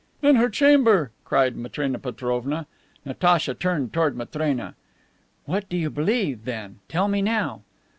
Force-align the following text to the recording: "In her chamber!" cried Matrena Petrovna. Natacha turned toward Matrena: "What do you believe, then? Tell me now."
"In 0.23 0.35
her 0.37 0.49
chamber!" 0.49 1.11
cried 1.23 1.55
Matrena 1.55 1.99
Petrovna. 1.99 2.65
Natacha 3.05 3.53
turned 3.53 3.93
toward 3.93 4.17
Matrena: 4.17 4.73
"What 5.45 5.69
do 5.69 5.77
you 5.77 5.91
believe, 5.91 6.45
then? 6.45 6.79
Tell 6.89 7.07
me 7.07 7.21
now." 7.21 7.61